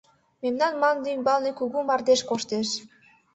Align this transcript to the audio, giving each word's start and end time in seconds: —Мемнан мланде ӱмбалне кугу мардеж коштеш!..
—Мемнан 0.41 0.73
мланде 0.77 1.07
ӱмбалне 1.15 1.51
кугу 1.59 1.79
мардеж 1.87 2.21
коштеш!.. 2.29 2.69